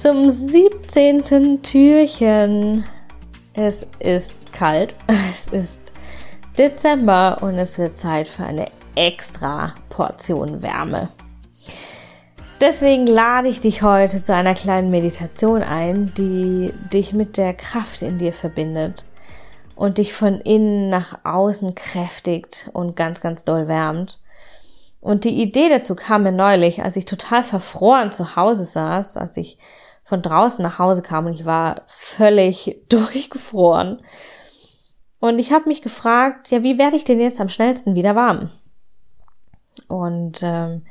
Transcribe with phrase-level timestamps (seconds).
[0.00, 1.62] zum 17.
[1.62, 2.84] Türchen.
[3.52, 4.94] Es ist kalt,
[5.30, 5.92] es ist
[6.56, 11.10] Dezember und es wird Zeit für eine extra Portion Wärme.
[12.62, 18.00] Deswegen lade ich dich heute zu einer kleinen Meditation ein, die dich mit der Kraft
[18.00, 19.04] in dir verbindet
[19.76, 24.18] und dich von innen nach außen kräftigt und ganz, ganz doll wärmt.
[25.02, 29.36] Und die Idee dazu kam mir neulich, als ich total verfroren zu Hause saß, als
[29.36, 29.58] ich
[30.10, 34.02] von draußen nach Hause kam und ich war völlig durchgefroren.
[35.20, 38.50] Und ich habe mich gefragt, ja, wie werde ich denn jetzt am schnellsten wieder warm?
[39.86, 40.82] Und ähm,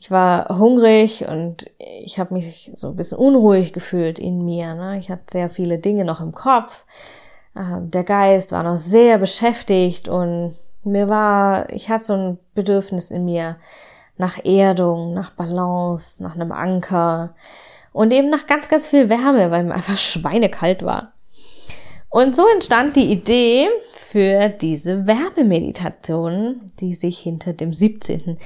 [0.00, 4.74] ich war hungrig und ich habe mich so ein bisschen unruhig gefühlt in mir.
[4.74, 4.98] Ne?
[4.98, 6.84] Ich hatte sehr viele Dinge noch im Kopf.
[7.54, 13.12] Ähm, der Geist war noch sehr beschäftigt und mir war, ich hatte so ein Bedürfnis
[13.12, 13.56] in mir
[14.16, 17.34] nach Erdung, nach Balance, nach einem Anker
[17.98, 21.14] und eben nach ganz, ganz viel Wärme, weil mir einfach schweinekalt war.
[22.08, 28.38] Und so entstand die Idee für diese Wärmemeditation, die sich hinter dem 17.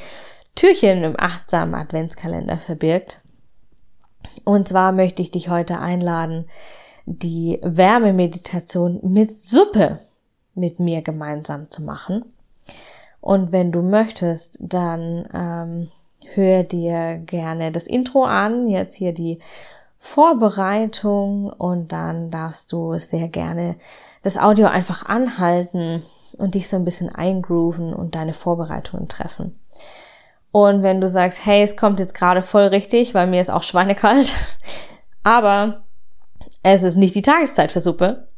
[0.54, 3.20] Türchen im achtsamen Adventskalender verbirgt.
[4.44, 6.48] Und zwar möchte ich dich heute einladen,
[7.04, 9.98] die Wärmemeditation mit Suppe
[10.54, 12.24] mit mir gemeinsam zu machen.
[13.20, 15.90] Und wenn du möchtest, dann ähm,
[16.34, 19.38] hör dir gerne das Intro an, jetzt hier die
[19.98, 23.76] Vorbereitung und dann darfst du sehr gerne
[24.22, 26.02] das Audio einfach anhalten
[26.38, 29.58] und dich so ein bisschen eingrooven und deine Vorbereitungen treffen.
[30.50, 33.62] Und wenn du sagst, hey, es kommt jetzt gerade voll richtig, weil mir ist auch
[33.62, 34.34] schweinekalt,
[35.22, 35.84] aber
[36.62, 38.28] es ist nicht die Tageszeit für Suppe,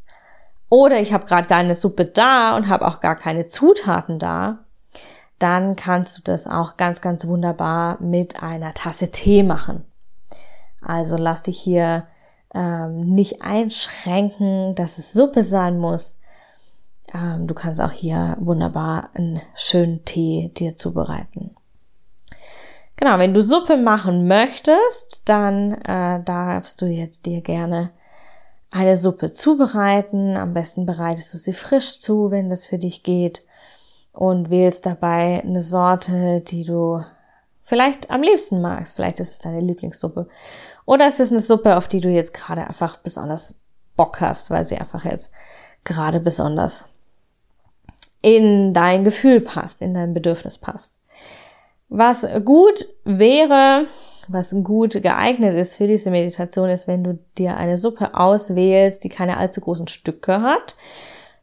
[0.69, 4.64] oder ich habe gerade gar eine Suppe da und habe auch gar keine Zutaten da,
[5.39, 9.85] dann kannst du das auch ganz, ganz wunderbar mit einer Tasse Tee machen.
[10.81, 12.07] Also lass dich hier
[12.55, 16.17] ähm, nicht einschränken, dass es Suppe sein muss.
[17.13, 21.55] Ähm, du kannst auch hier wunderbar einen schönen Tee dir zubereiten.
[22.97, 27.91] Genau, wenn du Suppe machen möchtest, dann äh, darfst du jetzt dir gerne
[28.71, 30.37] eine Suppe zubereiten.
[30.37, 33.45] Am besten bereitest du sie frisch zu, wenn das für dich geht.
[34.15, 37.05] Und wählst dabei eine Sorte, die du
[37.63, 38.95] vielleicht am liebsten magst.
[38.95, 40.29] Vielleicht ist es deine Lieblingssuppe.
[40.87, 43.55] Oder es ist eine Suppe, auf die du jetzt gerade einfach besonders
[43.97, 45.33] Bock hast, weil sie einfach jetzt
[45.83, 46.87] gerade besonders
[48.23, 50.97] in dein Gefühl passt, in dein Bedürfnis passt.
[51.89, 53.87] Was gut wäre,
[54.29, 59.11] was gut geeignet ist für diese Meditation, ist, wenn du dir eine Suppe auswählst, die
[59.11, 60.77] keine allzu großen Stücke hat,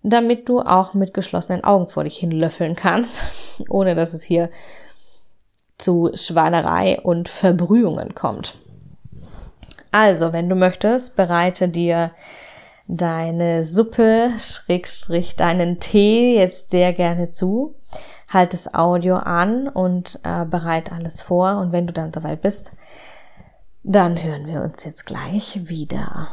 [0.04, 3.22] damit du auch mit geschlossenen Augen vor dich hin löffeln kannst,
[3.70, 4.50] ohne dass es hier
[5.78, 8.56] zu Schweinerei und Verbrühungen kommt.
[9.92, 12.12] Also, wenn du möchtest, bereite dir
[12.88, 17.76] deine Suppe, Schrägstrich, deinen Tee jetzt sehr gerne zu
[18.32, 21.58] halt das Audio an und äh, bereit alles vor.
[21.58, 22.72] Und wenn du dann soweit bist,
[23.84, 26.28] dann hören wir uns jetzt gleich wieder.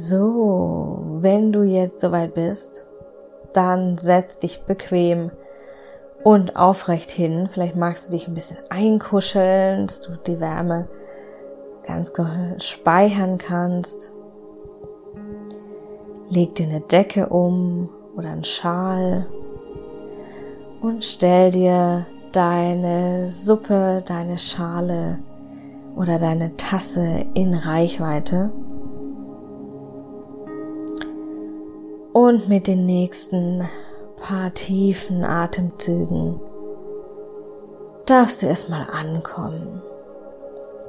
[0.00, 2.86] So, wenn du jetzt soweit bist,
[3.52, 5.32] dann setz dich bequem
[6.22, 7.48] und aufrecht hin.
[7.52, 10.86] Vielleicht magst du dich ein bisschen einkuscheln, dass du die Wärme
[11.84, 14.12] ganz doll speichern kannst.
[16.28, 19.26] Leg dir eine Decke um oder einen Schal
[20.80, 25.18] und stell dir deine Suppe, deine Schale
[25.96, 28.52] oder deine Tasse in Reichweite.
[32.20, 33.68] Und mit den nächsten
[34.20, 36.40] paar tiefen Atemzügen
[38.06, 39.80] darfst du erstmal ankommen.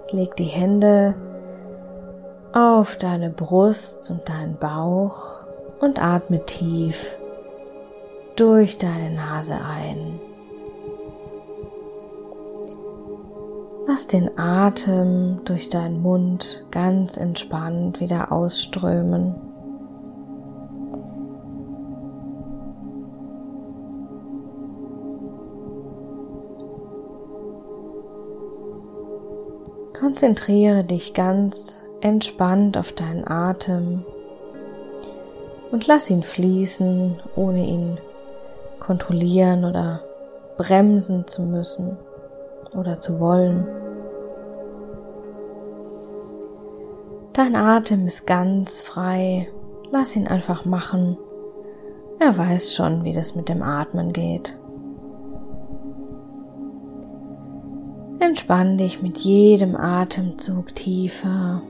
[0.09, 1.13] Leg die Hände
[2.51, 5.43] auf deine Brust und deinen Bauch
[5.79, 7.15] und atme tief
[8.35, 10.19] durch deine Nase ein.
[13.85, 19.48] Lass den Atem durch deinen Mund ganz entspannt wieder ausströmen.
[30.09, 34.03] Konzentriere dich ganz entspannt auf deinen Atem
[35.71, 37.99] und lass ihn fließen, ohne ihn
[38.79, 40.01] kontrollieren oder
[40.57, 41.95] bremsen zu müssen
[42.75, 43.67] oder zu wollen.
[47.33, 49.47] Dein Atem ist ganz frei.
[49.91, 51.19] Lass ihn einfach machen.
[52.17, 54.57] Er weiß schon, wie das mit dem Atmen geht.
[58.21, 61.61] Entspann dich mit jedem Atemzug tiefer,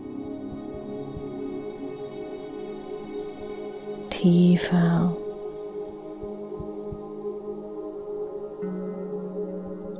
[4.09, 5.15] tiefer.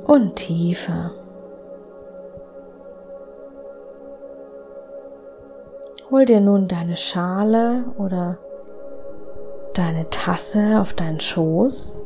[0.06, 1.12] Und tiefer.
[6.10, 8.38] Hol dir nun deine Schale oder
[9.74, 11.96] deine Tasse auf deinen Schoß.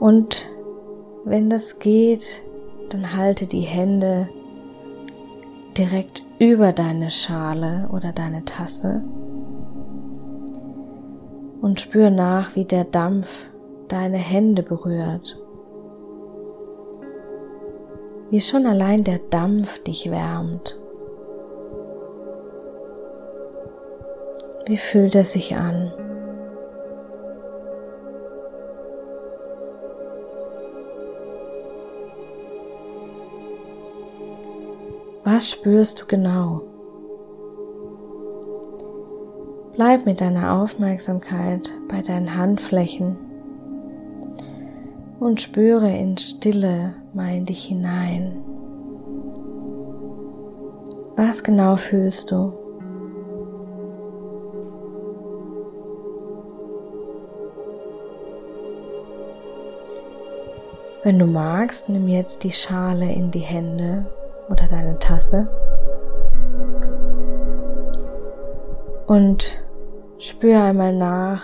[0.00, 0.53] Und
[1.24, 2.42] wenn das geht,
[2.90, 4.28] dann halte die Hände
[5.76, 9.02] direkt über deine Schale oder deine Tasse
[11.60, 13.46] und spür nach, wie der Dampf
[13.88, 15.40] deine Hände berührt.
[18.30, 20.78] Wie schon allein der Dampf dich wärmt.
[24.66, 25.92] Wie fühlt er sich an?
[35.34, 36.62] Was spürst du genau?
[39.74, 43.16] Bleib mit deiner Aufmerksamkeit bei deinen Handflächen
[45.18, 48.44] und spüre in Stille mal in dich hinein.
[51.16, 52.52] Was genau fühlst du?
[61.02, 64.06] Wenn du magst, nimm jetzt die Schale in die Hände
[64.48, 65.48] oder deine Tasse
[69.06, 69.62] und
[70.18, 71.42] spür einmal nach,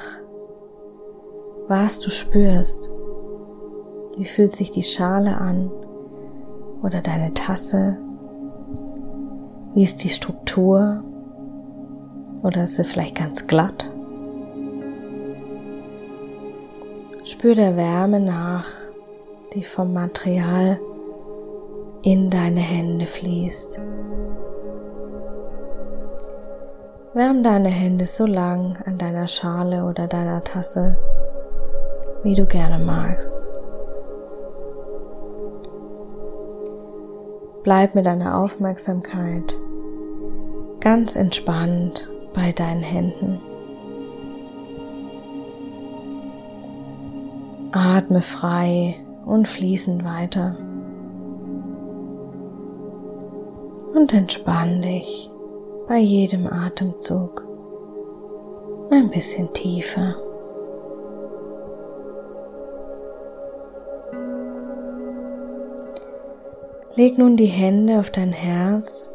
[1.69, 2.91] was du spürst.
[4.17, 5.71] Wie fühlt sich die Schale an
[6.83, 7.97] oder deine Tasse?
[9.75, 11.03] Wie ist die Struktur?
[12.43, 13.91] Oder ist sie vielleicht ganz glatt?
[17.25, 18.67] Spür der Wärme nach,
[19.55, 20.81] die vom Material
[22.03, 23.81] in deine Hände fließt.
[27.13, 30.97] Wärm deine Hände so lang an deiner Schale oder deiner Tasse,
[32.23, 33.49] wie du gerne magst.
[37.63, 39.57] Bleib mit deiner Aufmerksamkeit
[40.81, 43.41] ganz entspannt bei deinen Händen.
[47.73, 50.57] Atme frei und fließend weiter.
[53.95, 55.31] Und entspann dich
[55.89, 57.45] bei jedem Atemzug
[58.91, 60.15] ein bisschen tiefer.
[66.97, 69.11] Leg nun die Hände auf dein Herz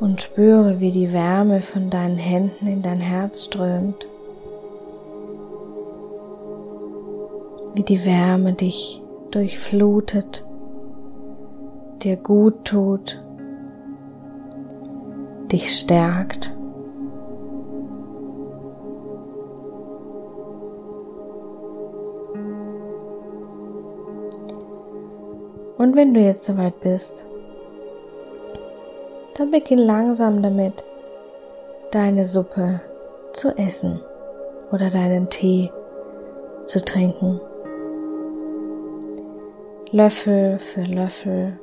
[0.00, 4.08] und spüre, wie die Wärme von deinen Händen in dein Herz strömt,
[7.74, 10.44] wie die Wärme dich durchflutet,
[12.04, 13.24] dir gut tut
[15.54, 16.56] dich stärkt.
[25.78, 27.26] Und wenn du jetzt soweit bist,
[29.36, 30.82] dann beginn langsam damit,
[31.90, 32.80] deine Suppe
[33.32, 34.00] zu essen
[34.72, 35.70] oder deinen Tee
[36.64, 37.40] zu trinken.
[39.90, 41.60] Löffel für Löffel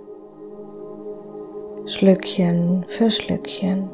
[1.86, 3.90] Schlückchen für Schlückchen.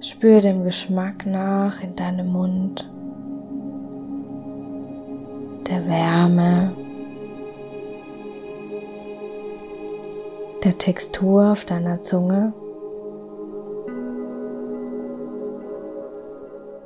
[0.00, 2.88] Spür dem Geschmack nach in deinem Mund,
[5.68, 6.72] der Wärme,
[10.64, 12.52] der Textur auf deiner Zunge.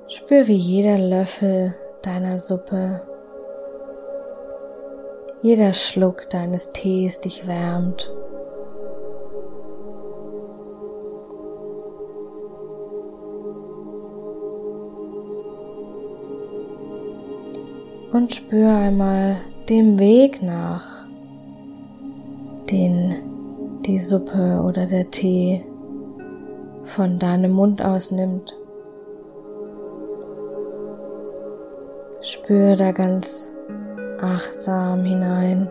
[0.09, 3.03] Spür, wie jeder Löffel deiner Suppe,
[5.47, 8.13] jeder Schluck deines Tees dich wärmt.
[18.13, 19.37] Und spür einmal
[19.69, 21.07] dem Weg nach,
[22.69, 25.65] den die Suppe oder der Tee
[26.83, 28.57] von deinem Mund aus nimmt.
[32.21, 33.47] Spür da ganz
[34.21, 35.69] achtsam hinein.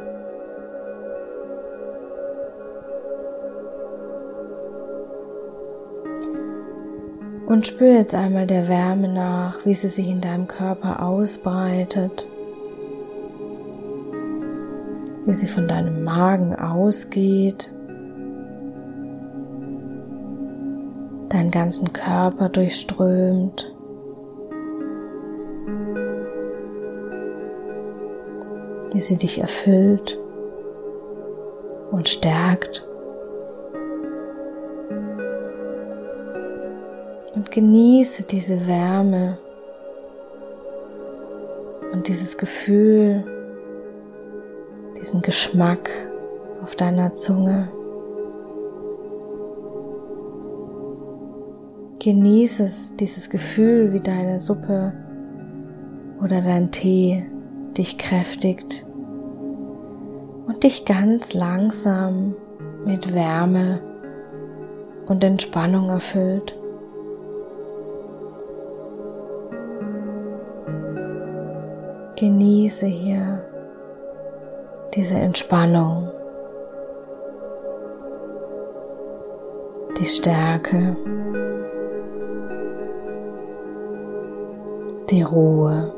[7.45, 12.27] Und spür jetzt einmal der Wärme nach, wie sie sich in deinem Körper ausbreitet,
[15.25, 17.71] wie sie von deinem Magen ausgeht,
[21.29, 23.74] deinen ganzen Körper durchströmt.
[28.95, 30.17] Wie sie dich erfüllt
[31.91, 32.87] und stärkt.
[37.35, 39.37] Und genieße diese Wärme
[41.91, 43.25] und dieses Gefühl,
[44.97, 45.89] diesen Geschmack
[46.63, 47.67] auf deiner Zunge.
[51.99, 54.93] Genieße es, dieses Gefühl, wie deine Suppe
[56.23, 57.25] oder dein Tee
[57.77, 58.85] dich kräftigt
[60.47, 62.35] und dich ganz langsam
[62.85, 63.81] mit Wärme
[65.07, 66.57] und Entspannung erfüllt.
[72.15, 73.43] Genieße hier
[74.93, 76.09] diese Entspannung,
[79.99, 80.95] die Stärke,
[85.09, 85.94] die Ruhe.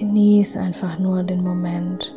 [0.00, 2.16] Genieß einfach nur den Moment.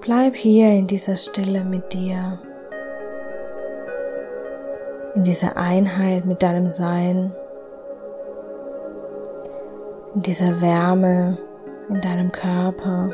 [0.00, 2.40] Bleib hier in dieser Stille mit dir,
[5.14, 7.32] in dieser Einheit mit deinem Sein,
[10.14, 11.38] in dieser Wärme
[11.88, 13.10] in deinem Körper.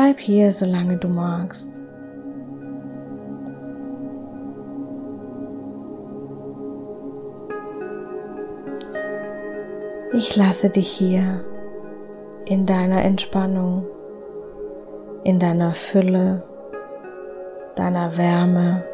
[0.00, 1.72] Bleib hier, solange du magst.
[10.12, 11.44] Ich lasse dich hier
[12.44, 13.88] in deiner Entspannung,
[15.24, 16.44] in deiner Fülle,
[17.74, 18.84] deiner Wärme,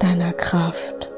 [0.00, 1.12] deiner Kraft.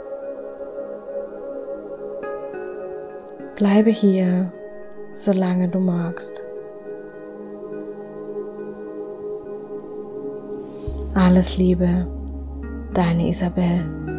[3.57, 4.53] Bleibe hier,
[5.15, 6.45] solange du magst.
[11.15, 12.07] Alles Liebe,
[12.95, 14.10] deine Isabel.